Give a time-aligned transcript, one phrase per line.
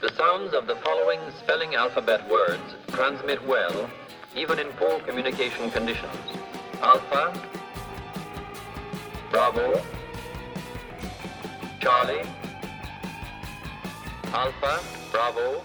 [0.00, 3.90] The sounds of the following spelling alphabet words transmit well,
[4.36, 6.14] even in poor communication conditions.
[6.80, 7.34] Alpha,
[9.32, 9.82] Bravo,
[11.80, 12.22] Charlie,
[14.26, 14.80] Alpha,
[15.10, 15.64] Bravo,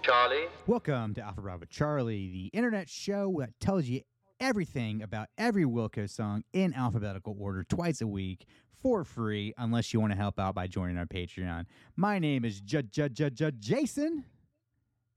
[0.00, 0.46] Charlie.
[0.68, 4.02] Welcome to Alpha Bravo Charlie, the internet show that tells you
[4.38, 8.46] everything about every Wilco song in alphabetical order twice a week
[8.82, 11.66] for free, unless you want to help out by joining our Patreon.
[11.96, 13.14] My name is Jud Jud
[13.60, 14.24] Jason,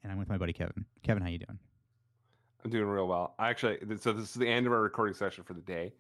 [0.04, 0.86] and I'm with my buddy Kevin.
[1.04, 1.60] Kevin, how you doing?
[2.64, 3.36] I'm doing real well.
[3.40, 5.94] I actually, so this is the end of our recording session for the day.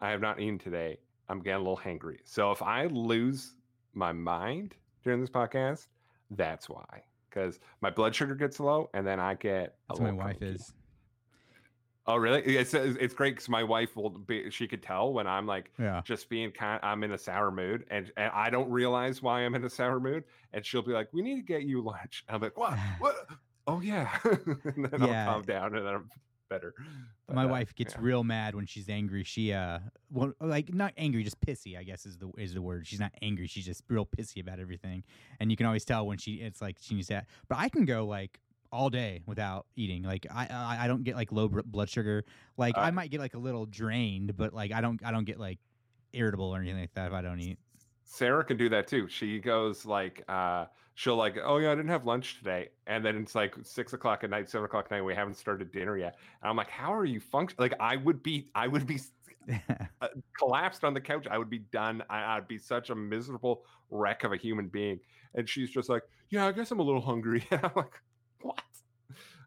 [0.00, 0.98] I have not eaten today.
[1.28, 2.18] I'm getting a little hangry.
[2.24, 3.54] So if I lose
[3.94, 5.86] my mind during this podcast,
[6.30, 7.02] that's why.
[7.30, 9.76] Because my blood sugar gets low, and then I get.
[9.88, 10.56] That's my wife cranky.
[10.56, 10.72] is.
[12.06, 12.42] Oh, really?
[12.42, 14.50] It's it's great because my wife will be.
[14.50, 16.02] She could tell when I'm like Yeah.
[16.04, 16.78] just being kind.
[16.82, 19.98] I'm in a sour mood, and and I don't realize why I'm in a sour
[20.00, 22.78] mood, and she'll be like, "We need to get you lunch." I'm like, "What?
[22.98, 23.16] What?
[23.66, 25.26] Oh yeah." and then Yeah.
[25.28, 26.10] I'll calm down, and then I'm
[26.50, 26.74] better.
[27.26, 28.00] But, my uh, wife gets yeah.
[28.02, 29.24] real mad when she's angry.
[29.24, 29.78] She uh,
[30.10, 31.78] well, like not angry, just pissy.
[31.78, 32.86] I guess is the is the word.
[32.86, 33.46] She's not angry.
[33.46, 35.04] She's just real pissy about everything,
[35.40, 36.34] and you can always tell when she.
[36.34, 37.28] It's like she needs that.
[37.48, 38.40] But I can go like
[38.74, 40.02] all day without eating.
[40.04, 42.24] Like I I, I don't get like low br- blood sugar.
[42.56, 45.24] Like I Uh, might get like a little drained, but like I don't I don't
[45.24, 45.60] get like
[46.12, 47.60] irritable or anything like that if I don't eat.
[48.06, 49.08] Sarah can do that too.
[49.08, 53.16] She goes like, uh, she'll like, oh yeah, I didn't have lunch today, and then
[53.16, 55.02] it's like six o'clock at night, seven o'clock at night.
[55.02, 57.56] We haven't started dinner yet, and I'm like, how are you function?
[57.58, 58.98] Like, I would be, I would be
[60.00, 61.26] uh, collapsed on the couch.
[61.26, 62.02] I would be done.
[62.10, 65.00] I, I'd be such a miserable wreck of a human being.
[65.34, 67.46] And she's just like, yeah, I guess I'm a little hungry.
[67.50, 67.94] And I'm like?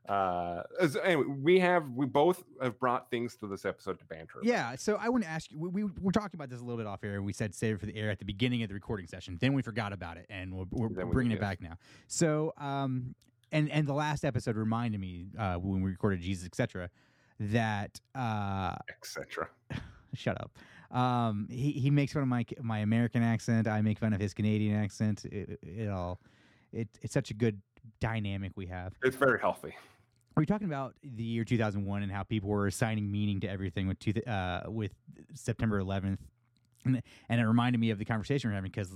[0.08, 0.64] Uh,
[1.04, 4.40] anyway, we have we both have brought things to this episode to banter.
[4.42, 5.60] Yeah, so I want to ask you.
[5.60, 7.22] We, we were talking about this a little bit off air.
[7.22, 9.38] We said save it for the air at the beginning of the recording session.
[9.42, 11.74] Then we forgot about it, and we're, we're Then we bringing it back now.
[12.08, 13.16] So, um,
[13.52, 16.90] and and the last episode reminded me uh, when we recorded Jesus, etc.
[17.40, 19.50] That uh, etc.
[20.14, 20.52] shut up.
[20.98, 23.68] Um, he he makes fun of my my American accent.
[23.68, 25.26] I make fun of his Canadian accent.
[25.26, 26.22] It, it all,
[26.72, 27.62] it it's such a good
[28.00, 28.94] dynamic we have.
[29.04, 29.76] It's very healthy.
[30.38, 33.98] We're talking about the year 2001 and how people were assigning meaning to everything with
[33.98, 34.94] two, uh, with
[35.34, 36.20] September 11th,
[36.86, 38.96] and, and it reminded me of the conversation we are having because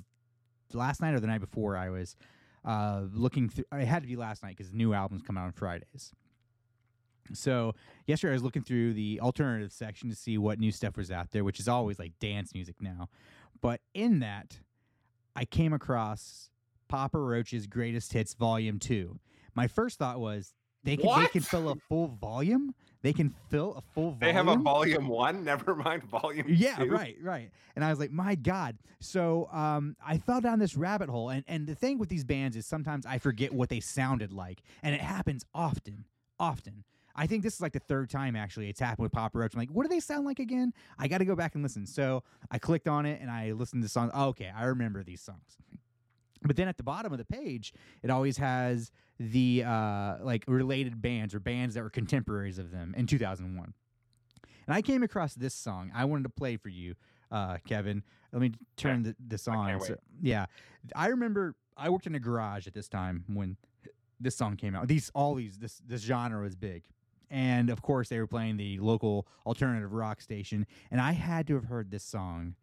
[0.72, 2.16] last night or the night before I was
[2.64, 3.64] uh, looking through.
[3.74, 6.14] It had to be last night because new albums come out on Fridays.
[7.34, 7.74] So
[8.06, 11.32] yesterday I was looking through the alternative section to see what new stuff was out
[11.32, 13.10] there, which is always like dance music now.
[13.62, 14.60] But in that,
[15.36, 16.52] I came across
[16.88, 19.18] Papa Roach's Greatest Hits Volume Two.
[19.56, 22.74] My first thought was they can they can fill a full volume.
[23.04, 24.20] They can fill a full volume.
[24.20, 25.44] They have a volume one.
[25.44, 26.46] Never mind volume.
[26.48, 26.92] Yeah, two.
[26.92, 27.50] right, right.
[27.76, 28.78] And I was like, my God.
[29.00, 31.30] So um, I fell down this rabbit hole.
[31.30, 34.62] And, and the thing with these bands is sometimes I forget what they sounded like.
[34.84, 36.06] And it happens often,
[36.40, 36.84] often.
[37.16, 39.54] I think this is like the third time actually it's happened with Papa Roach.
[39.54, 40.72] I'm like, what do they sound like again?
[40.98, 41.86] I got to go back and listen.
[41.86, 44.12] So I clicked on it and I listened to the songs.
[44.14, 45.58] Oh, okay, I remember these songs.
[46.44, 51.02] But then at the bottom of the page, it always has the uh, like related
[51.02, 53.74] bands or bands that were contemporaries of them in 2001.
[54.68, 55.92] And I came across this song.
[55.94, 56.96] I wanted to play for you,
[57.32, 58.04] uh, Kevin.
[58.32, 59.82] Let me turn th- this I on.
[59.82, 60.46] So- yeah,
[60.96, 63.58] I remember I worked in a garage at this time when
[64.20, 64.88] this song came out.
[64.88, 66.84] These all these this this genre was big.
[67.30, 71.54] And of course, they were playing the local alternative rock station, and I had to
[71.56, 72.56] have heard this song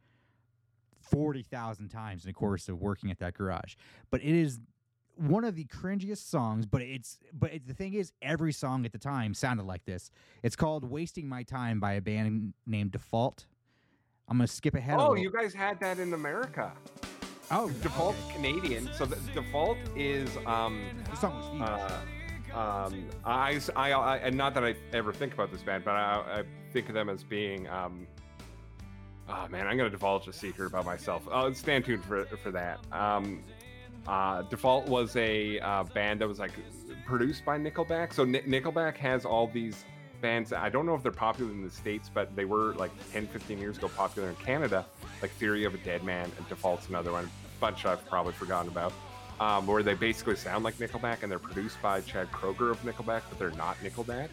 [1.10, 3.74] forty thousand times in the course of working at that garage.
[4.10, 4.60] But it is
[5.16, 6.66] one of the cringiest songs.
[6.66, 10.10] But it's but it, the thing is, every song at the time sounded like this.
[10.42, 13.47] It's called "Wasting My Time" by a band named Default.
[14.28, 14.97] I'm gonna skip ahead.
[15.00, 16.72] Oh, you guys had that in America.
[17.50, 18.34] oh Default okay.
[18.34, 18.91] Canadian.
[18.92, 21.62] So the default is um The song was huge.
[22.54, 25.92] uh um I, I- I- and not that I ever think about this band, but
[25.92, 28.06] I, I think of them as being um
[29.28, 31.27] oh man, I'm gonna divulge a secret about myself.
[31.31, 32.81] Oh, stand tuned for for that.
[32.93, 33.43] Um
[34.06, 36.53] uh, Default was a uh, band that was like
[37.04, 38.15] produced by Nickelback.
[38.15, 39.84] So Ni- Nickelback has all these
[40.22, 40.53] bands.
[40.54, 43.59] I don't know if they're popular in the states, but they were like 10, 15
[43.59, 44.86] years ago popular in Canada.
[45.21, 47.24] Like Theory of a Deadman and Default's another one.
[47.27, 48.95] A bunch I've probably forgotten about.
[49.41, 53.22] Um, where they basically sound like Nickelback and they're produced by Chad Kroeger of Nickelback,
[53.28, 54.28] but they're not Nickelback.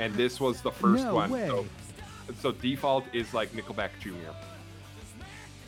[0.00, 1.30] And this was the first No one.
[1.30, 1.46] way.
[1.46, 1.66] So,
[2.40, 4.34] so Default is like Nickelback Junior.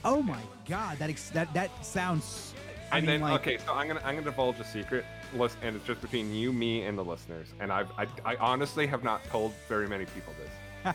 [0.05, 2.55] oh my god, that ex- that that sounds.
[2.91, 5.05] I and mean, then like, okay, so I'm gonna I'm gonna divulge a secret,
[5.35, 7.49] lis- and it's just between you, me, and the listeners.
[7.61, 10.95] And I've I, I honestly have not told very many people this.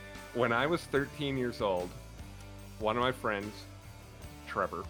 [0.34, 1.88] when I was 13 years old,
[2.80, 3.52] one of my friends,
[4.48, 4.84] Trevor,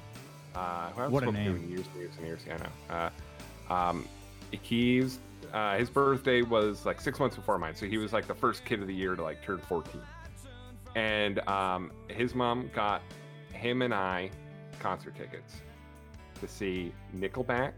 [0.55, 1.56] uh, who I've What a spoken to name.
[1.65, 3.11] in years and years and years, yeah, I know.
[3.69, 4.09] Uh, Um,
[4.62, 5.19] he's
[5.52, 8.64] uh, his birthday was like six months before mine, so he was like the first
[8.64, 10.00] kid of the year to like turn 14.
[10.94, 13.02] And um, his mom got
[13.52, 14.30] him and I
[14.78, 15.60] concert tickets
[16.40, 17.72] to see Nickelback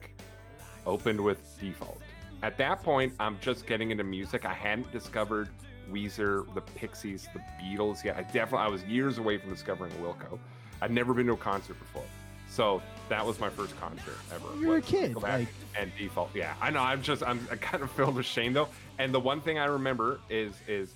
[0.86, 2.00] opened with Default.
[2.42, 4.44] At that point, I'm just getting into music.
[4.44, 5.48] I hadn't discovered
[5.90, 8.16] Weezer, the Pixies, the Beatles yet.
[8.16, 10.38] I definitely I was years away from discovering Wilco.
[10.80, 12.04] I'd never been to a concert before.
[12.50, 14.44] So that was my first concert ever.
[14.60, 15.48] You're a kid, like-
[15.78, 16.30] and Default.
[16.34, 16.80] Yeah, I know.
[16.80, 18.68] I'm just I'm, I'm kind of filled with shame though.
[18.98, 20.92] And the one thing I remember is is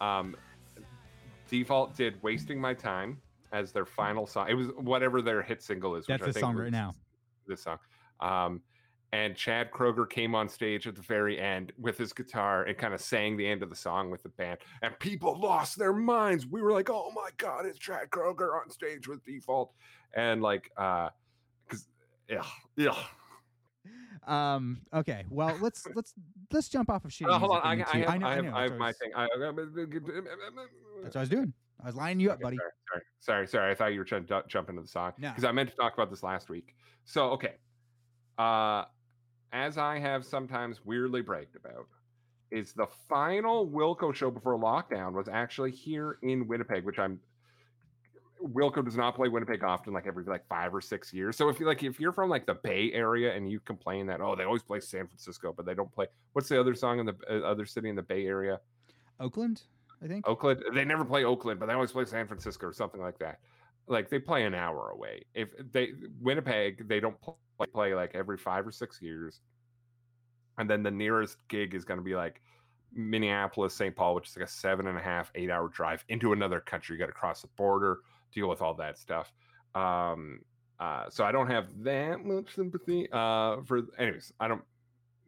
[0.00, 0.34] um,
[1.50, 3.20] Default did "Wasting My Time"
[3.52, 4.48] as their final song.
[4.48, 6.06] It was whatever their hit single is.
[6.06, 6.94] That's which I the think song right now.
[7.46, 7.78] This song.
[8.20, 8.62] Um,
[9.12, 12.92] and Chad Kroeger came on stage at the very end with his guitar and kind
[12.94, 14.58] of sang the end of the song with the band.
[14.82, 16.46] And people lost their minds.
[16.46, 19.72] We were like, "Oh my god, it's Chad Kroeger on stage with Default,"
[20.14, 21.10] and like, uh,
[21.66, 21.86] because
[22.28, 22.42] yeah,
[22.76, 22.94] yeah.
[24.26, 24.80] Um.
[24.92, 25.24] Okay.
[25.28, 26.14] Well, let's let's
[26.52, 27.28] let's jump off of shit.
[27.28, 29.10] Uh, hold on, I, I have, know, I have, know, I have my thing.
[29.14, 31.52] I, That's what I was doing.
[31.82, 32.56] I was lining you up, Okay, buddy.
[32.56, 33.70] Sorry, sorry, sorry, sorry.
[33.72, 35.28] I thought you were trying to jump into the song No.
[35.28, 36.74] because I meant to talk about this last week.
[37.04, 37.56] So, okay,
[38.38, 38.84] uh,
[39.52, 41.86] as I have sometimes weirdly bragged about,
[42.50, 47.20] is the final Wilco show before lockdown was actually here in Winnipeg, which I'm.
[48.46, 51.36] Wilco does not play Winnipeg often, like every like five or six years.
[51.36, 54.20] So if you like, if you're from like the Bay Area and you complain that
[54.20, 57.06] oh they always play San Francisco, but they don't play what's the other song in
[57.06, 58.60] the uh, other city in the Bay Area?
[59.20, 59.62] Oakland,
[60.02, 60.28] I think.
[60.28, 60.62] Oakland.
[60.74, 63.40] They never play Oakland, but they always play San Francisco or something like that.
[63.86, 65.22] Like they play an hour away.
[65.34, 69.40] If they Winnipeg, they don't play, play like every five or six years,
[70.58, 72.40] and then the nearest gig is going to be like
[72.92, 73.94] Minneapolis, St.
[73.94, 76.94] Paul, which is like a seven and a half, eight hour drive into another country.
[76.94, 78.00] You got to cross the border,
[78.34, 79.32] deal with all that stuff.
[79.74, 80.40] Um,
[80.80, 83.82] uh, so I don't have that much sympathy uh, for.
[83.98, 84.62] Anyways, I don't.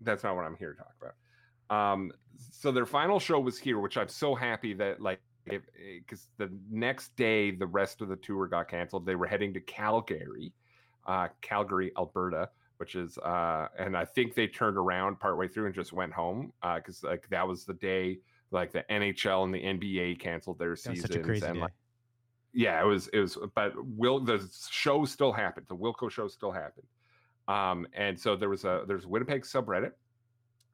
[0.00, 1.94] That's not what I'm here to talk about.
[1.94, 2.12] Um,
[2.52, 7.14] so their final show was here, which I'm so happy that like because the next
[7.16, 9.06] day the rest of the tour got canceled.
[9.06, 10.52] They were heading to Calgary,
[11.06, 15.74] uh, Calgary, Alberta, which is uh, and I think they turned around partway through and
[15.74, 18.18] just went home because like that was the day
[18.50, 21.54] like the NHL and the NBA canceled their That was seasons such a crazy and
[21.54, 21.60] day.
[21.60, 21.72] like
[22.56, 25.66] yeah, it was it was but will the show still happened.
[25.68, 26.86] The Wilco show still happened.
[27.48, 29.92] Um, and so there was a there's Winnipeg subreddit,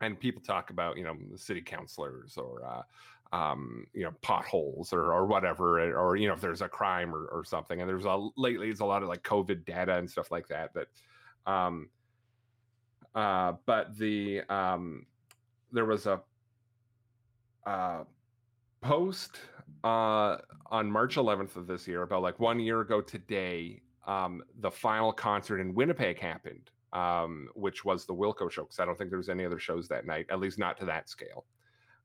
[0.00, 5.12] and people talk about you know city councilors or uh, um, you know potholes or
[5.12, 7.80] or whatever, or, you know if there's a crime or, or something.
[7.80, 10.70] And there's a lately it's a lot of like COVID data and stuff like that.
[10.72, 10.86] But
[11.52, 11.88] um,
[13.12, 15.04] uh, but the um,
[15.72, 16.20] there was a
[17.66, 18.04] uh,
[18.82, 19.38] post
[19.84, 20.36] uh,
[20.70, 25.12] on March 11th of this year, about like one year ago today, um, the final
[25.12, 28.62] concert in Winnipeg happened, um, which was the Wilco show.
[28.62, 30.84] Because I don't think there was any other shows that night, at least not to
[30.86, 31.46] that scale.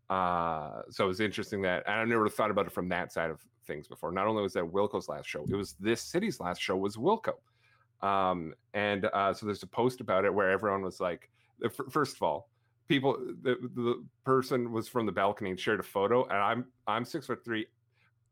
[0.10, 3.30] Uh, so it was interesting that and I never thought about it from that side
[3.30, 4.12] of things before.
[4.12, 7.34] Not only was that Wilco's last show, it was this city's last show was Wilco.
[8.02, 11.30] Um, and uh, so there's a post about it where everyone was like,
[11.90, 12.50] first of all,
[12.88, 17.06] people, the, the person was from the balcony and shared a photo, and I'm I'm
[17.06, 17.68] six foot three,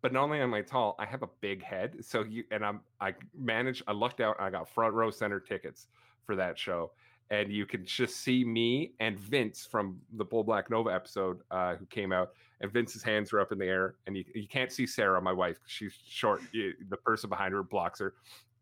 [0.02, 2.04] but not only am I tall, I have a big head.
[2.06, 3.84] So you and I'm I managed.
[3.88, 4.36] I lucked out.
[4.40, 5.88] I got front row center tickets
[6.26, 6.92] for that show,
[7.30, 11.76] and you can just see me and Vince from the Bull Black Nova episode uh,
[11.76, 12.32] who came out,
[12.62, 15.34] and Vince's hands are up in the air, and you you can't see Sarah, my
[15.34, 16.42] wife she's short.
[16.54, 18.14] The person behind her blocks her,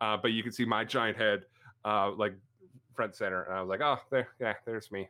[0.02, 1.46] uh, but you can see my giant head,
[1.86, 2.34] uh, like
[2.96, 3.44] front center.
[3.44, 5.10] And I was like, oh, there, yeah, there's me.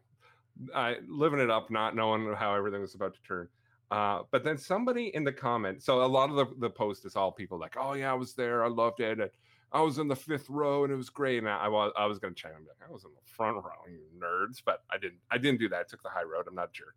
[0.75, 3.47] I living it up, not knowing how everything was about to turn.
[3.91, 7.15] Uh, but then somebody in the comment, so a lot of the, the post is
[7.15, 9.29] all people like, oh yeah, I was there, I loved it, and
[9.71, 11.39] I was in the fifth row and it was great.
[11.39, 13.57] And I, I was I was gonna chime in, like, I was in the front
[13.57, 15.79] row, you nerds, but I didn't I didn't do that.
[15.79, 16.45] I took the high road.
[16.47, 16.95] I'm not a jerk.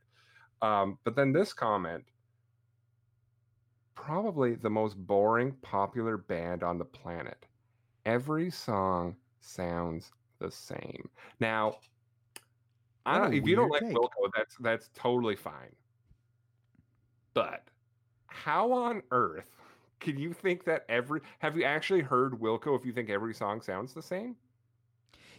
[0.62, 2.04] Um, but then this comment,
[3.94, 7.46] probably the most boring popular band on the planet.
[8.04, 11.08] Every song sounds the same.
[11.40, 11.76] Now,
[13.06, 13.32] I don't.
[13.32, 13.94] a If you don't like take.
[13.94, 15.74] Wilco, that's that's totally fine.
[17.34, 17.64] But
[18.28, 19.50] how on earth
[20.00, 21.20] can you think that every?
[21.38, 22.78] Have you actually heard Wilco?
[22.78, 24.36] If you think every song sounds the same,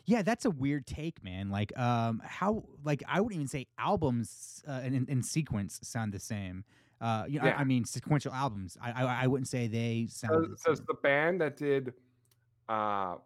[0.06, 1.50] Yeah, that's a weird take, man.
[1.50, 2.64] Like, um, how?
[2.84, 6.64] Like, I wouldn't even say albums uh, in, in sequence sound the same.
[7.02, 7.58] Uh, you know, I- Yeah.
[7.60, 8.78] I, mean sequential albums.
[8.82, 10.48] I, I I wouldn't say they sound.
[10.50, 11.94] does, the does the band that did,
[12.70, 13.18] uh,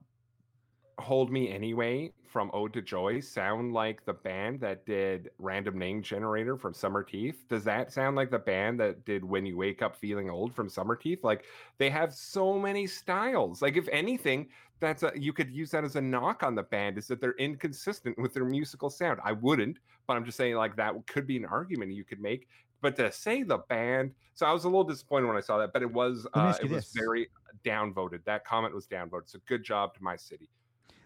[1.02, 6.02] Hold Me Anyway from Ode to Joy sound like the band that did Random Name
[6.02, 7.36] Generator from Summerteeth?
[7.50, 10.70] Does that sound like the band that did When You Wake Up Feeling Old from
[10.70, 11.24] Summerteeth?
[11.24, 11.44] Like
[11.78, 13.62] they have so many styles.
[13.62, 14.48] Like if anything,
[14.80, 17.36] that's a you could use that as a knock on the band is that they're
[17.38, 19.20] inconsistent with their musical sound.
[19.24, 19.78] I wouldn't,
[20.08, 22.48] but I'm just saying like that could be an argument you could make.
[22.82, 25.74] But to say the band, so I was a little disappointed when I saw that,
[25.74, 26.94] but it was uh, it was this.
[26.94, 27.28] very
[27.64, 28.24] downvoted.
[28.26, 29.30] That comment was downvoted.
[29.30, 30.50] So good job to my city.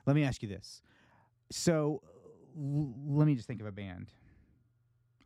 [0.05, 0.81] Let me ask you this.
[1.51, 2.01] So
[2.57, 4.07] l- let me just think of a band.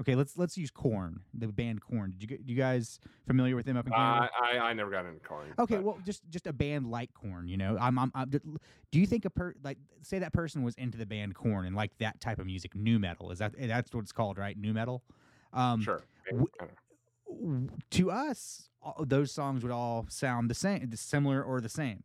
[0.02, 2.12] Okay, let's let's use Korn, the band Korn.
[2.18, 4.30] Did you you guys familiar with them up in Canada?
[4.42, 5.54] Uh, I I never got into Korn.
[5.60, 7.78] Okay, but- well, just just a band like Korn, you know.
[7.80, 11.06] I'm, I'm, I'm, do you think a per like say that person was into the
[11.06, 13.30] band Korn and like that type of music, nu metal?
[13.32, 14.58] Is that that's what it's called, right?
[14.58, 15.04] Nu metal.
[15.52, 16.02] Um, sure.
[16.32, 17.58] w- I don't know.
[17.68, 18.70] w- to us,
[19.02, 22.04] those songs would all sound the same, similar or the same.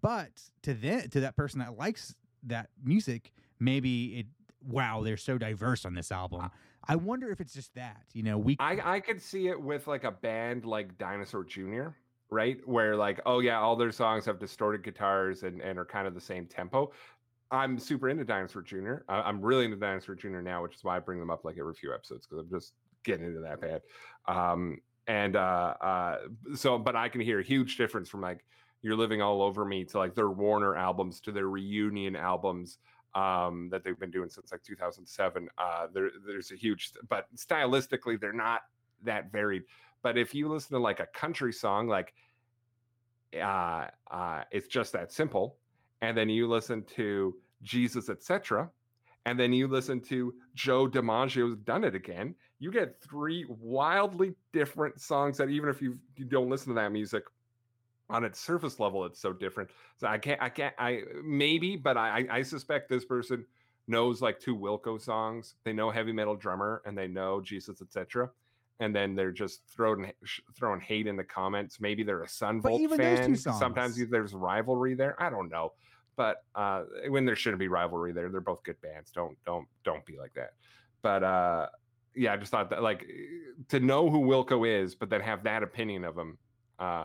[0.00, 0.30] But
[0.62, 4.26] to them, to that person that likes that music, maybe it.
[4.66, 6.50] Wow, they're so diverse on this album.
[6.86, 8.02] I wonder if it's just that.
[8.12, 8.56] You know, we.
[8.58, 11.88] I I could see it with like a band like Dinosaur Jr.
[12.30, 16.06] Right, where like, oh yeah, all their songs have distorted guitars and and are kind
[16.06, 16.92] of the same tempo.
[17.50, 18.96] I'm super into Dinosaur Jr.
[19.08, 20.40] I- I'm really into Dinosaur Jr.
[20.40, 22.74] now, which is why I bring them up like every few episodes because I'm just
[23.04, 23.80] getting into that band.
[24.26, 26.18] Um, and uh, uh,
[26.54, 28.44] so, but I can hear a huge difference from like
[28.82, 32.78] "You're Living All Over Me" to like their Warner albums to their reunion albums
[33.14, 35.48] um, that they've been doing since like 2007.
[35.58, 38.62] Uh, there, there's a huge, but stylistically, they're not
[39.02, 39.64] that varied.
[40.02, 42.14] But if you listen to like a country song, like
[43.36, 45.56] uh, uh, it's just that simple,
[46.00, 48.70] and then you listen to Jesus, etc.,
[49.26, 55.00] and then you listen to Joe DiMaggio's "Done It Again," you get three wildly different
[55.00, 57.24] songs that even if you, you don't listen to that music
[58.10, 59.70] on its surface level, it's so different.
[59.98, 63.44] So I can't, I can't, I maybe, but I, I suspect this person
[63.86, 65.54] knows like two Wilco songs.
[65.64, 68.30] They know heavy metal drummer and they know Jesus, etc.
[68.80, 70.12] And then they're just throwing
[70.56, 71.80] throwing hate in the comments.
[71.80, 73.58] Maybe they're a Son Volt even those two fan.
[73.58, 75.20] Sometimes there's rivalry there.
[75.20, 75.72] I don't know,
[76.16, 79.10] but uh, when there shouldn't be rivalry there, they're both good bands.
[79.10, 80.52] Don't don't don't be like that.
[81.02, 81.66] But uh,
[82.14, 83.04] yeah, I just thought that like
[83.70, 86.38] to know who Wilco is, but then have that opinion of him.
[86.78, 87.04] Uh,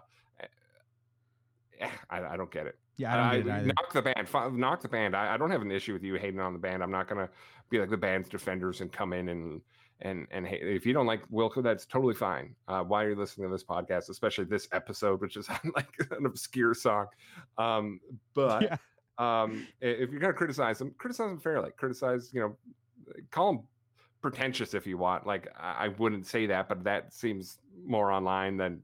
[2.09, 2.77] I, I don't get it.
[2.97, 4.57] yeah, I don't get it knock the band.
[4.59, 5.15] Knock the band.
[5.15, 6.83] I, I don't have an issue with you hating on the band.
[6.83, 7.29] I'm not gonna
[7.69, 9.61] be like the band's defenders and come in and
[10.01, 10.61] and and hate.
[10.63, 12.55] if you don't like Wilco, that's totally fine.
[12.67, 15.87] Uh, why are you listening to this podcast, especially this episode, which is on like
[16.11, 17.07] an obscure song?
[17.57, 17.99] Um,
[18.33, 18.77] but Yeah.
[19.17, 21.71] um, if you're gonna criticize them, criticize them fairly.
[21.77, 22.57] Criticize, you know,
[23.31, 23.63] call them
[24.21, 25.25] pretentious if you want.
[25.27, 28.81] Like I, I wouldn't say that, but that seems more online than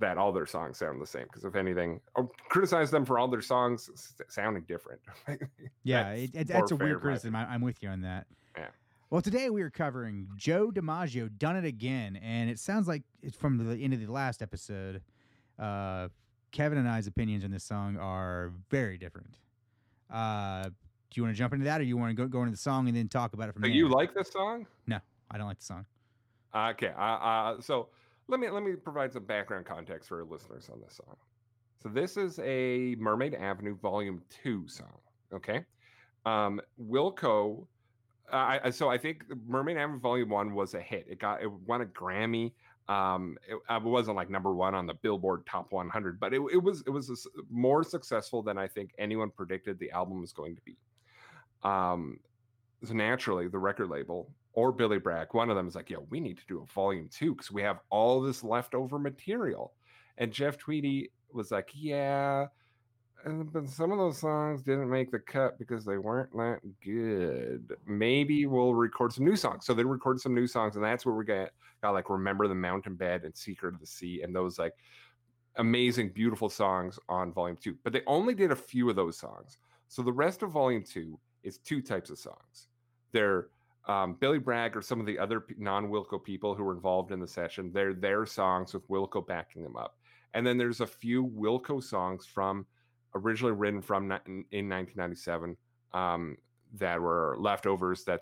[0.00, 1.24] that all their songs sound the same.
[1.24, 5.00] Because if anything, or criticize them for all their songs sounding different.
[5.82, 7.34] Yeah, That's it, that's a weird criticism.
[7.34, 8.26] I, I'm with you on that.
[8.56, 8.66] Yeah.
[9.08, 13.36] Well, today we are covering Joe DiMaggio, "Done It Again," and it sounds like it's
[13.36, 15.00] from the end of the last episode.
[15.58, 16.08] Uh,
[16.52, 19.36] Kevin and I's opinions on this song are very different.
[20.12, 20.72] Uh, do
[21.14, 22.88] you want to jump into that, or you want to go go into the song
[22.88, 23.76] and then talk about it from Do there?
[23.76, 24.66] you like this song?
[24.86, 24.98] No
[25.30, 25.86] i don't like the song.
[26.54, 26.92] Okay.
[26.96, 27.88] Uh, uh, so
[28.30, 31.16] let me let me provide some background context for our listeners on this song.
[31.82, 34.98] So this is a Mermaid Avenue Volume Two song.
[35.32, 35.64] Okay.
[36.24, 37.66] Um, Wilco.
[38.70, 41.06] So I think Mermaid Avenue Volume One was a hit.
[41.10, 42.52] It got it won a Grammy.
[42.88, 46.62] Um, it, it wasn't like number one on the Billboard Top 100, but it, it
[46.62, 47.14] was it was a
[47.50, 50.76] more successful than I think anyone predicted the album was going to be.
[51.62, 52.18] Um,
[52.84, 56.20] so naturally, the record label or Billy Bragg, one of them is like, "Yo, we
[56.20, 59.74] need to do a volume two because we have all this leftover material."
[60.18, 62.46] And Jeff Tweedy was like, "Yeah,
[63.24, 67.76] uh, but some of those songs didn't make the cut because they weren't that good.
[67.86, 71.14] Maybe we'll record some new songs." So they recorded some new songs, and that's where
[71.14, 71.50] we got
[71.82, 74.74] got like "Remember the Mountain Bed" and "Secret of the Sea" and those like
[75.56, 77.76] amazing, beautiful songs on volume two.
[77.84, 79.58] But they only did a few of those songs.
[79.88, 82.68] So the rest of volume two is two types of songs.
[83.12, 83.48] They're
[83.90, 87.26] um, Billy Bragg or some of the other non-Wilco people who were involved in the
[87.26, 87.72] session.
[87.72, 89.96] They're their songs with Wilco backing them up.
[90.32, 92.66] And then there's a few Wilco songs from
[93.16, 95.56] originally written from in in 1997
[95.92, 96.36] um,
[96.74, 98.20] that were leftovers that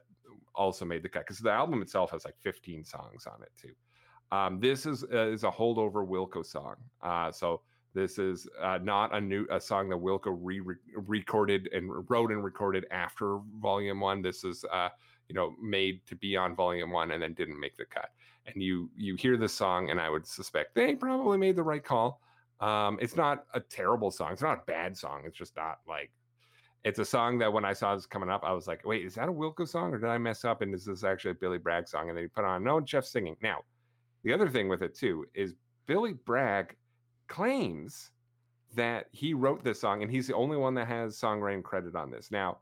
[0.54, 3.74] also made the cut because the album itself has like 15 songs on it too.
[4.34, 6.76] Um, this is uh, is a holdover Wilco song.
[7.02, 7.60] Uh, so
[7.92, 10.62] this is uh, not a new a song that Wilco re
[10.94, 14.22] recorded and wrote and recorded after Volume One.
[14.22, 14.88] This is uh,
[15.28, 18.10] you know made to be on Volume One and then didn't make the cut.
[18.46, 21.84] And you you hear this song, and I would suspect they probably made the right
[21.84, 22.20] call.
[22.60, 24.32] Um, it's not a terrible song.
[24.32, 25.22] It's not a bad song.
[25.24, 26.10] It's just not like
[26.84, 29.14] it's a song that when I saw this coming up, I was like, wait, is
[29.14, 30.62] that a Wilco song or did I mess up?
[30.62, 32.08] And is this actually a Billy Bragg song?
[32.08, 33.36] And then he put on, no, Jeff singing.
[33.42, 33.62] Now,
[34.22, 35.54] the other thing with it too is
[35.86, 36.76] Billy Bragg
[37.26, 38.10] claims
[38.74, 42.10] that he wrote this song and he's the only one that has songwriting credit on
[42.10, 42.30] this.
[42.30, 42.58] Now,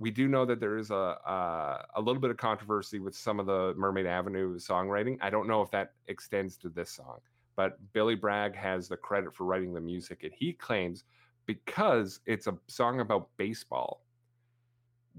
[0.00, 3.38] we do know that there is a a, a little bit of controversy with some
[3.38, 5.18] of the Mermaid Avenue songwriting.
[5.20, 7.18] I don't know if that extends to this song,
[7.54, 11.04] but Billy Bragg has the credit for writing the music, and he claims
[11.46, 14.02] because it's a song about baseball.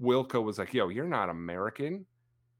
[0.02, 2.04] Wilco was like, "Yo, you're not American.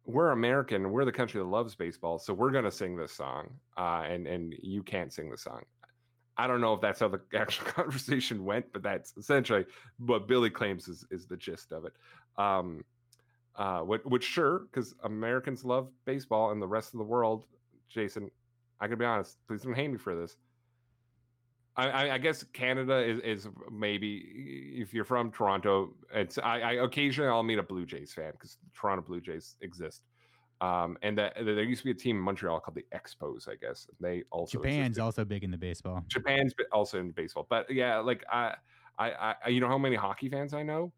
[0.04, 0.90] We're American.
[0.92, 4.54] We're the country that loves baseball, so we're gonna sing this song, uh, and and
[4.62, 5.62] you can't sing the song."
[6.42, 9.64] I don't know if that's how the actual conversation went, but that's essentially
[9.98, 11.92] what Billy claims is is the gist of it.
[12.36, 12.84] Um,
[13.54, 17.44] uh, which, which sure, because Americans love baseball and the rest of the world,
[17.88, 18.28] Jason,
[18.80, 19.36] I can be honest.
[19.46, 20.36] Please don't hate me for this.
[21.76, 24.24] I, I, guess Canada is, is maybe
[24.76, 28.58] if you're from Toronto, it's I, I occasionally I'll meet a Blue Jays fan because
[28.74, 30.02] Toronto Blue Jays exist.
[30.62, 33.56] Um, and that there used to be a team in Montreal called the Expos, I
[33.56, 33.88] guess.
[34.00, 35.02] They also Japan's existed.
[35.02, 36.04] also big in the baseball.
[36.06, 38.54] Japan's also in baseball, but yeah, like I,
[38.96, 40.92] I, I, you know how many hockey fans I know?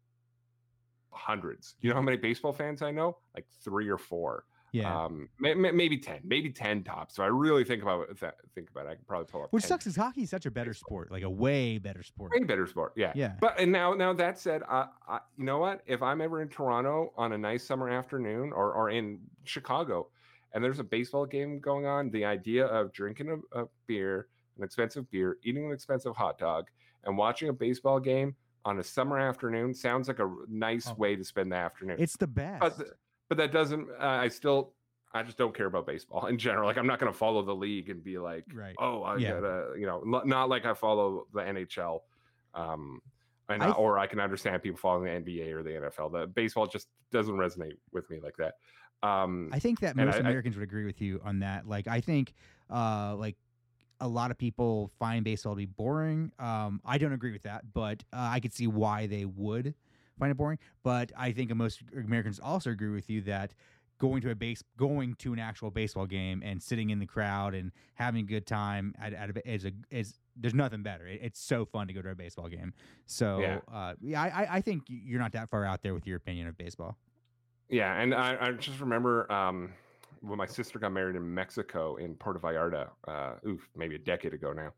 [1.09, 1.77] Hundreds.
[1.81, 3.17] You know how many baseball fans I know?
[3.33, 4.43] Like three or four.
[4.71, 5.05] Yeah.
[5.05, 7.15] Um, may, may- maybe ten, maybe ten tops.
[7.15, 8.19] So I really think about it,
[8.53, 8.89] think about it.
[8.89, 9.53] I could probably pull up.
[9.53, 12.33] Which 10 sucks is hockey's such a better sport, like a way better sport.
[12.35, 13.13] Way better sport, yeah.
[13.15, 13.33] Yeah.
[13.39, 15.81] But and now, now that said, I, I, you know what?
[15.87, 20.09] If I'm ever in Toronto on a nice summer afternoon, or or in Chicago,
[20.53, 24.63] and there's a baseball game going on, the idea of drinking a, a beer, an
[24.63, 26.67] expensive beer, eating an expensive hot dog,
[27.03, 30.95] and watching a baseball game on a summer afternoon sounds like a nice Oh.
[30.95, 31.97] way to spend the afternoon.
[31.99, 32.61] It's the best.
[32.61, 32.87] but
[33.27, 33.89] but that doesn't.
[33.99, 34.73] Uh, I still.
[35.13, 36.67] I just don't care about baseball in general.
[36.67, 38.75] Like I'm not going to follow the league and be like, Right.
[38.79, 39.31] oh, I Yeah.
[39.39, 42.01] gotta, you know, not, like I follow the NHL,
[42.53, 43.01] um,
[43.49, 46.11] and I th- or I can understand people following the NBA or the NFL.
[46.11, 48.55] The baseball just doesn't resonate with me like that.
[49.03, 51.67] Um, I think that most I- I- Americans would agree with you on that.
[51.67, 52.33] Like, I think,
[52.69, 53.35] uh, like
[53.99, 56.31] a lot of people find baseball to be boring.
[56.39, 59.73] Um, I don't agree with that, but uh, I could see why they would
[60.19, 60.59] find it boring.
[60.83, 63.53] But I think most Americans also agree with you that
[63.97, 67.53] going to a base, going to an actual baseball game and sitting in the crowd
[67.53, 71.07] and having a good time at, at a, is a is there's nothing better.
[71.07, 72.73] It, it's so fun to go to a baseball game.
[73.05, 73.59] So Yeah.
[73.73, 76.47] uh, yeah, I, I- I think you're not that far out there with your opinion
[76.47, 76.97] of baseball.
[77.69, 79.73] Yeah, and I, I just remember um,
[80.21, 84.33] when my sister got married in Mexico in Puerto Vallarta, uh, oof, maybe a decade
[84.33, 84.71] ago now.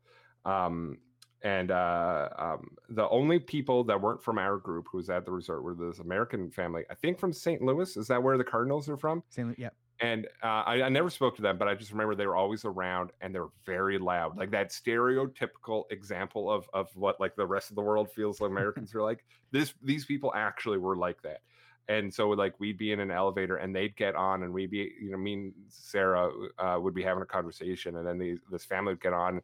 [0.50, 0.98] Um,
[1.42, 5.30] and uh, um, the only people that weren't from our group who was at the
[5.30, 7.62] resort were this American family, I think from St.
[7.62, 7.96] Louis.
[7.96, 9.22] Is that where the Cardinals are from?
[9.28, 9.70] Same, yeah.
[10.00, 12.64] And uh, I, I never spoke to them, but I just remember they were always
[12.64, 17.46] around and they were very loud, like that stereotypical example of of what like the
[17.46, 19.24] rest of the world feels like Americans are like.
[19.50, 21.40] This these people actually were like that
[21.88, 24.92] and so like we'd be in an elevator and they'd get on and we'd be
[25.00, 28.64] you know me and sarah uh, would be having a conversation and then these, this
[28.64, 29.40] family would get on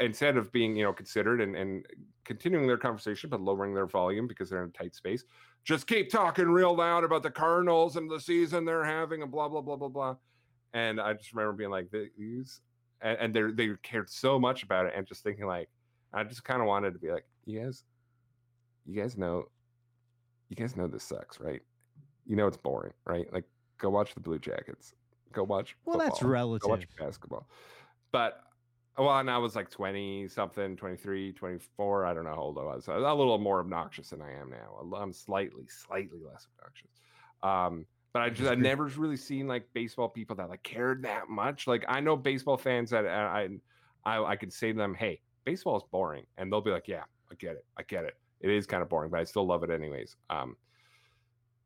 [0.00, 1.86] instead of being you know considered and, and
[2.24, 5.24] continuing their conversation but lowering their volume because they're in a tight space
[5.64, 9.48] just keep talking real loud about the cardinals and the season they're having and blah
[9.48, 10.16] blah blah blah blah.
[10.74, 12.60] And i just remember being like these
[13.00, 15.68] and, and they cared so much about it and just thinking like
[16.12, 17.84] i just kind of wanted to be like you guys
[18.84, 19.44] you guys know
[20.48, 21.62] you guys know this sucks, right?
[22.26, 23.32] You know it's boring, right?
[23.32, 23.44] Like
[23.78, 24.94] go watch the Blue Jackets.
[25.32, 26.62] Go watch Well, that's relative.
[26.62, 27.46] Go watch basketball.
[28.12, 28.42] But
[28.96, 32.06] well, and I was like 20 something, 23, 24.
[32.06, 32.88] I don't know how old I was.
[32.88, 34.96] I was a little more obnoxious than I am now.
[34.96, 36.90] I'm slightly, slightly less obnoxious.
[37.42, 38.62] Um, but I just I disagree.
[38.62, 41.66] never really seen like baseball people that like cared that much.
[41.66, 43.48] Like I know baseball fans that uh, I
[44.04, 47.04] I I could say to them, hey, baseball is boring, and they'll be like, yeah,
[47.30, 48.16] I get it, I get it.
[48.40, 50.16] It is kind of boring, but I still love it anyways.
[50.30, 50.56] Um,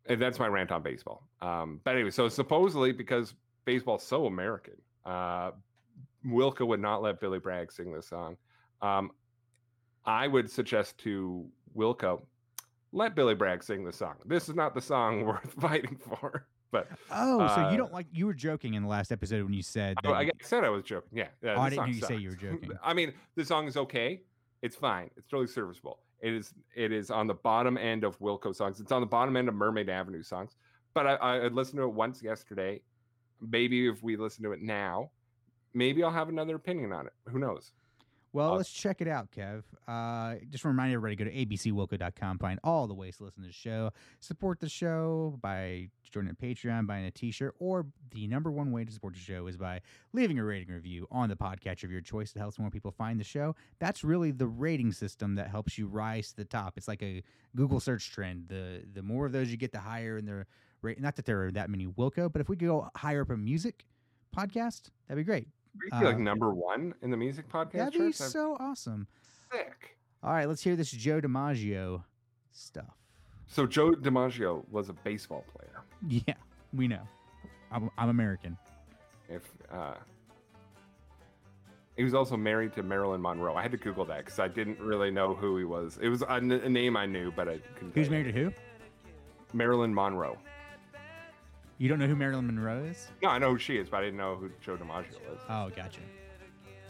[0.07, 1.23] and that's my rant on baseball.
[1.41, 5.53] Um, but anyway, so supposedly because baseball's so American, uh,
[6.27, 8.37] Wilco would not let Billy Bragg sing this song.
[8.81, 9.11] Um,
[10.05, 12.23] I would suggest to Wilco,
[12.93, 14.17] let Billy Bragg sing the song.
[14.25, 16.47] This is not the song worth fighting for.
[16.71, 19.53] But Oh, so Uh, you don't like you were joking in the last episode when
[19.53, 21.11] you said that Oh, I said I was joking.
[21.13, 21.29] Yeah.
[21.43, 22.71] yeah Oh, I didn't you say you were joking.
[22.83, 24.23] I mean, the song is okay.
[24.63, 25.11] It's fine.
[25.17, 25.99] It's totally serviceable.
[26.23, 26.55] It is.
[26.75, 28.81] It is on the bottom end of Wilco songs.
[28.81, 30.57] It's on the bottom end of Mermaid Avenue songs.
[30.95, 32.81] But I, I listened to it once yesterday.
[33.41, 35.11] Maybe if we listen to it now,
[35.75, 37.13] maybe I'll have another opinion on it.
[37.29, 37.73] Who knows?
[38.35, 39.63] Well, Uh, let's check it out, Kev.
[39.87, 43.53] Uh, just remind everybody go to abcwilco.com, find all the ways to listen to the
[43.53, 43.91] show,
[44.21, 48.85] support the show by joining a Patreon, buying a T-shirt, or the number one way
[48.85, 49.81] to support the show is by
[50.15, 52.33] leaving a rating review on the podcast of your choice.
[52.35, 53.55] It helps more people find the show.
[53.81, 56.79] That's really the rating system that helps you rise to the top.
[56.79, 57.23] It's like a
[57.55, 58.47] Google search trend.
[58.49, 60.47] The the more of those you get, the higher in the
[60.81, 61.01] rate.
[61.01, 63.45] Not that there are that many Wilco, but if we could go higher up in
[63.45, 63.85] music
[64.37, 65.49] podcast, that'd be great.
[65.75, 68.19] We could be like uh, number one in the music podcast That'd be charts.
[68.19, 69.07] That'd so awesome.
[69.51, 69.97] be sick.
[70.23, 72.03] All right, let's hear this Joe DiMaggio
[72.53, 72.95] stuff.
[73.47, 75.69] So Joe DiMaggio was a baseball player.
[76.27, 76.35] Yeah,
[76.75, 77.07] we know.
[77.71, 78.57] I'm, I'm American.
[79.29, 79.95] If uh,
[81.97, 83.55] he was also married to Marilyn Monroe.
[83.55, 85.99] I had to Google that because I didn't really know who he was.
[86.03, 87.95] It was a, n- a name I knew, but I couldn't.
[87.95, 88.25] Who's tell you.
[88.25, 88.53] married to who?
[89.53, 90.37] Marilyn Monroe.
[91.79, 93.09] You don't know who Marilyn Monroe is?
[93.23, 95.39] No, I know who she is, but I didn't know who Joe DiMaggio was.
[95.49, 96.01] Oh, gotcha.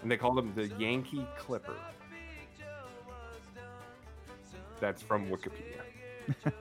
[0.03, 1.77] And they called him the Yankee Clipper.
[4.81, 5.83] That's from Wikipedia.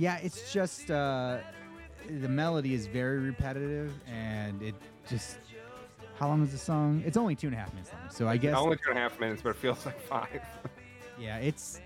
[0.00, 1.40] Yeah, it's just uh,
[2.08, 4.74] the melody is very repetitive, and it
[5.06, 5.36] just.
[6.18, 7.02] How long is the song?
[7.04, 8.52] It's only two and a half minutes long, so I guess.
[8.52, 10.40] It's only two and a half minutes, but it feels like five.
[11.20, 11.82] Yeah, it's.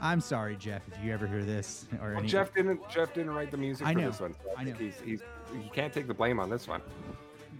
[0.00, 2.24] I'm sorry, Jeff, if you ever hear this or Well.
[2.24, 2.80] Jeff didn't.
[2.88, 4.34] Jeff didn't write the music I for this one.
[4.34, 4.74] So I, I know.
[4.74, 5.22] he's he's
[5.62, 6.80] he can't take the blame on this one.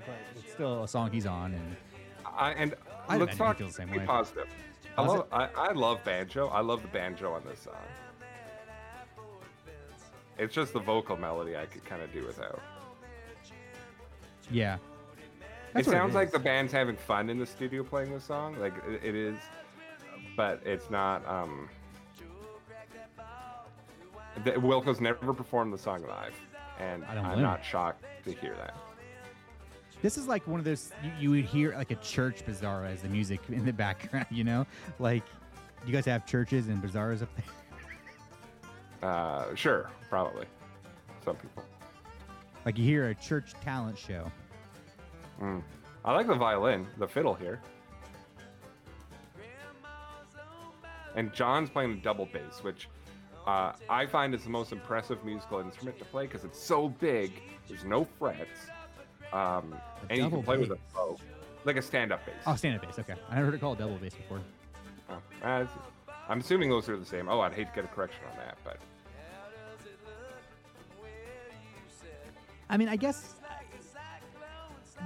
[0.01, 1.77] but it's still a song he's on, and
[2.24, 2.74] I, and
[3.09, 3.59] I let's talk.
[3.59, 4.07] the same be way.
[4.07, 4.46] positive.
[4.96, 5.27] I love.
[5.33, 6.48] I, I love banjo.
[6.48, 7.74] I love the banjo on this song.
[10.38, 12.61] It's just the vocal melody I could kind of do without.
[14.53, 14.74] yeah.
[14.77, 14.81] it
[15.74, 18.57] That's what sounds like the band's having fun in the studio playing this song.
[18.61, 19.37] Like it, it is,
[20.37, 21.27] but it's not.
[21.29, 21.68] Um,
[24.44, 26.35] the, Wilco's never performed the song live,
[26.79, 28.74] and I'm not shocked to hear that.
[30.01, 33.03] This is like one of those you, you would hear like a church bazaar as
[33.03, 34.27] the music in the background.
[34.31, 34.66] You know,
[34.98, 35.24] like
[35.85, 39.11] you guys have churches and bazaars up there.
[39.11, 40.46] Uh, sure, probably.
[41.24, 41.64] Some people.
[42.64, 44.31] Like you hear a church talent show.
[45.40, 45.62] Mm.
[46.05, 47.61] I like the violin, the fiddle here.
[51.14, 52.88] And John's playing the double bass, which
[53.48, 57.32] uh, I find it's the most impressive musical instrument to play because it's so big.
[57.66, 58.61] There's no frets,
[59.32, 59.74] um,
[60.11, 61.16] and you can play with a bow,
[61.64, 62.34] like a stand-up bass.
[62.46, 62.98] Oh, stand-up bass.
[62.98, 64.42] Okay, I never heard it called double bass before.
[65.08, 65.66] Oh, uh,
[66.28, 67.26] I'm assuming those are the same.
[67.26, 68.76] Oh, I'd hate to get a correction on that, but
[72.68, 73.34] I mean, I guess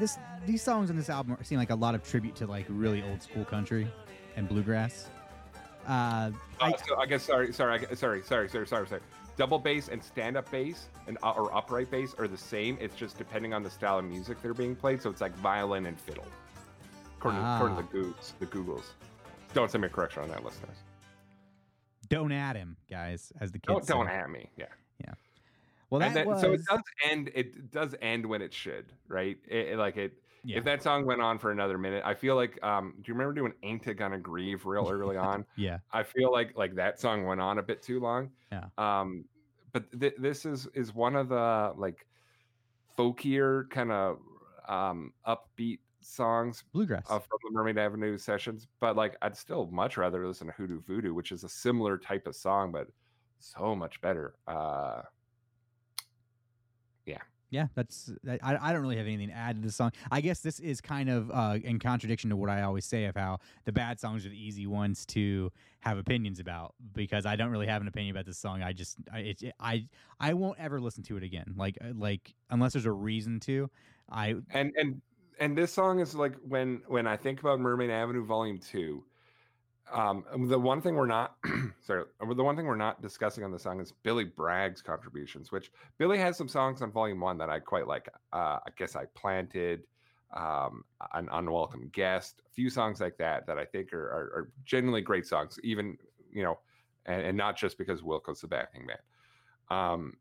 [0.00, 3.05] this these songs on this album seem like a lot of tribute to like really
[3.05, 3.87] old school country
[4.35, 5.11] and bluegrass.
[5.87, 9.01] Uh, Uh, I, so I guess sorry, sorry, sorry, sorry, sorry, sorry, sorry.
[9.37, 12.77] Double bass and stand-up bass and uh, or upright bass are the same.
[12.81, 15.01] It's just depending on the style of music they're being played.
[15.03, 16.27] So it's like violin and fiddle,
[17.18, 17.87] according, to, according to Ah.
[17.90, 18.33] the Googles.
[18.38, 18.85] The Googles.
[19.55, 20.77] Don't send me a correction on that, listeners.
[22.09, 23.87] don't add him, guys, as the kids.
[23.87, 24.14] Don't don't say.
[24.14, 24.51] at me.
[24.57, 24.66] Yeah.
[25.03, 25.14] Yeah.
[25.90, 27.31] Well, that then- was So it does end.
[27.35, 29.38] It does end when it should, right?
[29.49, 30.12] It, it- like it.
[30.44, 32.59] Yeah, If that song went on for another minute, I feel like.
[32.64, 35.44] Um, do you remember doing "Ain't It Gonna Grieve" real early on?
[35.57, 35.78] yeah.
[35.92, 38.31] I feel like like that song went on a bit too long.
[38.50, 38.64] Yeah.
[38.78, 39.24] Um,
[39.72, 42.07] but th- this is is one of the like
[42.98, 44.18] folkier kind of
[44.68, 47.05] um upbeat songs bluegrass.
[47.09, 48.66] uh, from the Mermaid Avenue sessions.
[48.81, 52.26] But like I'd still much rather listen to Hoodoo Voodoo, which is a similar type
[52.26, 52.88] of song, but
[53.38, 54.35] so much better.
[54.46, 55.02] Uh,
[57.53, 58.11] Yeah, that's
[58.43, 58.57] I.
[58.59, 59.93] I don't really have anything to add to the song.
[60.11, 63.15] I guess this is kind of uh, in contradiction to what I always say of
[63.15, 67.51] how the bad songs are the easy ones to have opinions about because I don't
[67.51, 68.62] really have an opinion about this song.
[68.62, 69.87] I just I it, I
[70.19, 71.53] I won't ever listen to it again.
[71.55, 73.69] Like uh, like unless there's a reason to.
[74.11, 75.03] I and and
[75.38, 79.05] and this song is like when when I think about Mermaid Avenue Volume Two.
[79.92, 81.37] Um, the one thing we're not
[81.83, 85.70] sorry, the one thing we're not discussing on the song is Billy Bragg's contributions, which
[85.98, 88.09] Billy has some songs on Volume One that I quite like.
[88.33, 89.83] Uh, I guess I planted,
[90.35, 94.52] um, an unwelcome guest, a few songs like that that I think are are, are
[94.64, 95.98] genuinely great songs, even
[96.33, 96.59] you know,
[97.07, 98.98] and, and not just because Wilco's the backing man.
[99.70, 100.16] Um,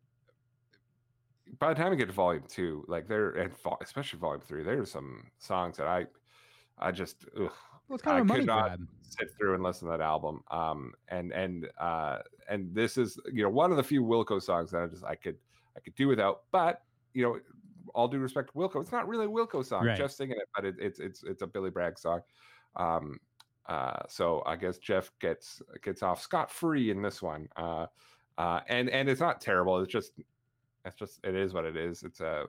[1.59, 4.91] by the time we get to volume two, like there, and especially volume three, there's
[4.91, 6.05] some songs that I,
[6.77, 7.51] I just, ugh,
[7.91, 8.87] well, it's kind I of a money could not grab.
[9.01, 10.43] sit through and listen to that album.
[10.49, 14.71] Um, and and uh, and this is you know one of the few Wilco songs
[14.71, 15.35] that I just I could
[15.75, 16.43] I could do without.
[16.53, 17.39] But you know,
[17.93, 19.85] all due respect to Wilco, it's not really a Wilco song.
[19.85, 19.97] Right.
[19.97, 22.21] Jeff's singing it, but it, it's it's it's a Billy Bragg song.
[22.77, 23.19] Um,
[23.67, 27.49] uh, so I guess Jeff gets gets off scot free in this one.
[27.57, 27.87] Uh,
[28.37, 29.79] uh, and and it's not terrible.
[29.79, 30.13] It's just
[30.85, 32.03] it's just it is what it is.
[32.03, 32.45] It's a,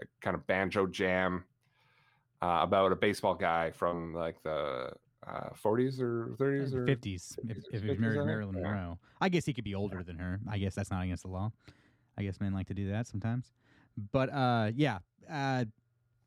[0.00, 1.44] a kind of banjo jam.
[2.42, 4.90] Uh, about a baseball guy from like the
[5.26, 8.26] uh, 40s or 30s or 50s, if, 50s, if it 50s, was Mar- I think?
[8.26, 8.62] Marilyn Yeah.
[8.62, 8.98] Monroe.
[9.20, 10.40] I guess he could be older than her.
[10.48, 11.50] I guess that's not against the law.
[12.18, 13.52] I guess men like to do that sometimes.
[14.12, 14.98] But uh, yeah,
[15.30, 15.64] uh,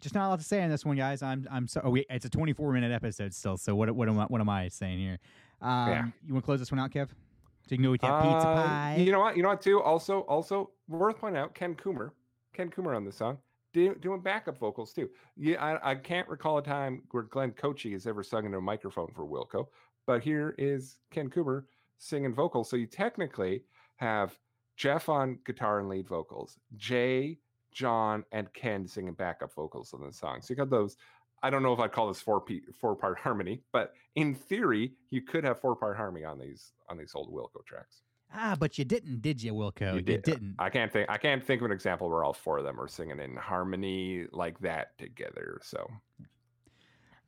[0.02, 1.22] just not a lot to say on this one, guys.
[1.22, 3.58] I'm I'm so oh, it's a 24 minute episode still.
[3.58, 5.20] So what what am I, what am I saying here?
[5.62, 6.06] Um, Yeah.
[6.26, 7.10] You want to close this one out, Kev?
[7.10, 8.96] So you can go with that pizza Uh, pie.
[9.00, 9.38] You know what?
[9.38, 9.62] You know what?
[9.62, 12.12] Too also also worth pointing out Ken Coomer,
[12.54, 13.38] Ken Coomer on the song,
[13.74, 15.10] do, doing backup vocals too.
[15.38, 18.62] Yeah, I, I can't recall a time where Glenn Kotche has ever sung into a
[18.62, 19.68] microphone for Wilco,
[20.08, 21.64] but here is Ken Coomer
[21.98, 22.70] singing vocals.
[22.70, 23.64] So you technically
[23.98, 24.38] have
[24.78, 27.38] Jeff on guitar and lead vocals, Jay,
[27.72, 30.42] John, and Ken singing backup vocals on the song.
[30.42, 30.98] So you got those.
[31.42, 34.94] I don't know if I'd call this four pe- four part harmony, but in theory,
[35.10, 38.02] you could have four part harmony on these on these old Wilco tracks.
[38.34, 39.96] Ah, but you didn't, did you, Wilco?
[39.96, 40.24] You did.
[40.24, 40.56] didn't.
[40.60, 41.10] I can't think.
[41.10, 44.26] I can't think of an example where all four of them are singing in harmony
[44.32, 45.60] like that together.
[45.64, 46.26] So All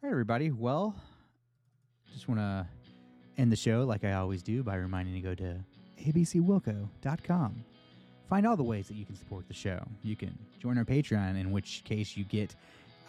[0.01, 0.51] right, everybody.
[0.51, 0.95] Well,
[2.13, 2.67] just want to
[3.37, 7.63] end the show like I always do by reminding you to go to abcwilco.com.
[8.29, 9.81] Find all the ways that you can support the show.
[10.03, 12.55] You can join our Patreon, in which case you get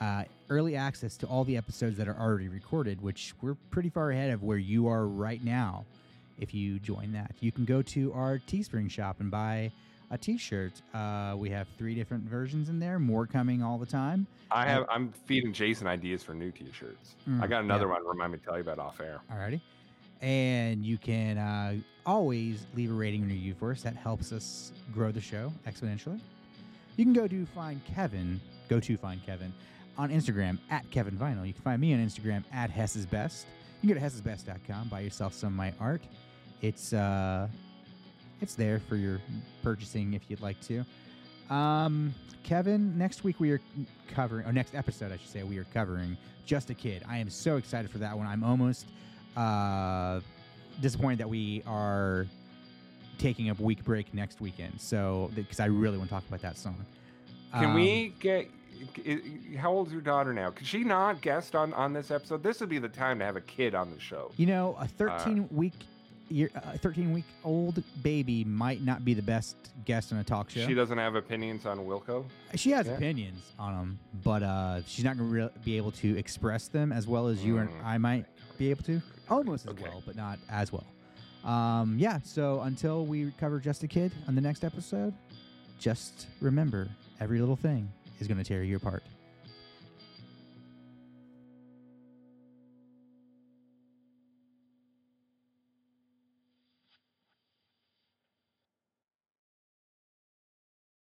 [0.01, 4.11] uh, early access to all the episodes that are already recorded, which we're pretty far
[4.11, 5.85] ahead of where you are right now
[6.39, 7.35] if you join that.
[7.41, 9.71] You can go to our Teespring shop and buy
[10.11, 10.73] a t shirt.
[10.93, 14.27] Uh, we have three different versions in there, more coming all the time.
[14.51, 14.85] I have.
[14.91, 17.15] I'm feeding Jason ideas for new T-shirts.
[17.27, 17.93] I Mm, got another yeah.
[17.95, 18.07] one.
[18.07, 19.21] Remind me to tell you about off air.
[19.33, 19.61] Alrighty.
[20.21, 23.83] And you can uh, always leave a rating and review for us.
[23.83, 26.21] That helps us grow the show exponentially.
[26.97, 29.53] You can go to find Kevin, go to find Kevin
[29.97, 31.47] on Instagram at Kevin Vinyl.
[31.47, 33.47] You can find me on Instagram at Hess's Best.
[33.83, 36.03] You can go to hessesbest.com, buy yourself some of my art.
[36.61, 37.49] It's uh
[38.41, 39.21] it's there for your
[39.63, 40.85] purchasing if you'd like to.
[41.53, 42.15] Um,
[42.45, 43.61] Kevin, next week we are
[44.15, 47.05] covering, or next episode, I should say, we are covering Just a Kid.
[47.09, 48.27] I am so excited for that one.
[48.27, 48.87] I'm almost
[49.37, 50.21] uh,
[50.81, 52.27] disappointed that we are
[53.19, 54.81] taking a week break next weekend.
[54.81, 56.85] So, because I really want to talk about that song.
[57.53, 58.49] Can Um, we get?
[59.59, 60.51] How old's your daughter now?
[60.51, 62.43] Could she not guest on on this episode?
[62.43, 64.31] This would be the time to have a kid on the show.
[64.37, 65.75] You know, a 13 week.
[66.29, 69.55] Year, a 13 week old baby might not be the best
[69.85, 70.67] guest on a talk show.
[70.67, 72.25] She doesn't have opinions on Wilco.
[72.55, 72.93] She has Yeah.
[72.95, 76.91] opinions on them, but uh, she's not going to re- be able to express them
[76.91, 77.85] as well as you and Mm.
[77.85, 78.25] I might
[78.57, 79.03] be able to.
[79.29, 79.83] Almost as Okay.
[79.83, 80.87] well, but not as well.
[81.45, 85.13] Um, yeah, so until we cover Just a Kid on the next episode,
[85.79, 86.89] just remember
[87.21, 87.91] every little thing
[88.23, 89.03] is going to tear you apart.